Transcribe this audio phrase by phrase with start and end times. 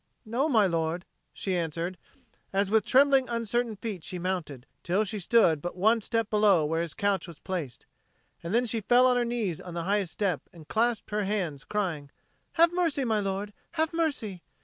[0.25, 1.95] "No, my lord," she answered,
[2.51, 6.81] as with trembling uncertain feet she mounted, till she stood but one step below where
[6.81, 7.85] his couch was placed;
[8.41, 11.63] and then she fell on her knees on the highest step and clasped her hands,
[11.63, 12.09] crying,
[12.53, 14.41] "Have mercy, my lord, have mercy!